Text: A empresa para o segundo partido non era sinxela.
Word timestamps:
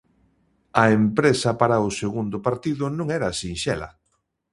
A 0.83 0.85
empresa 0.99 1.49
para 1.61 1.85
o 1.87 1.89
segundo 2.01 2.37
partido 2.47 2.83
non 2.97 3.07
era 3.17 3.29
sinxela. 3.41 3.89